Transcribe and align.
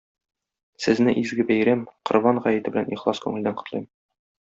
Сезне 0.85 1.13
изге 1.23 1.47
бәйрәм- 1.53 1.85
Корбан 2.11 2.43
гаете 2.49 2.77
белән 2.77 2.95
ихлас 2.99 3.27
күңелдән 3.29 3.61
котлыйм. 3.63 3.93